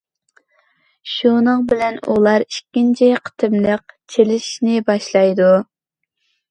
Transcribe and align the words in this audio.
شۇنىڭ 1.15 1.67
بىلەن 1.73 2.01
ئۇلار 2.15 2.47
ئىككىنچى 2.47 3.13
قېتىملىق 3.29 3.97
چېلىشىشىنى 4.17 4.85
باشلايدۇ. 4.91 5.57